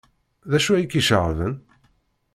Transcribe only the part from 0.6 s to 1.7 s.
ay k-iceɣben?